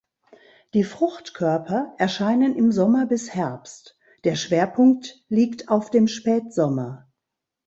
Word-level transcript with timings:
Die 0.73 0.83
Fruchtkörper 0.83 1.93
erscheinen 1.99 2.55
im 2.55 2.71
Sommer 2.71 3.05
bis 3.05 3.35
Herbst; 3.35 3.99
der 4.23 4.33
Schwerpunkt 4.35 5.23
liegt 5.29 5.69
auf 5.69 5.91
dem 5.91 6.07
Spätsommer. 6.07 7.07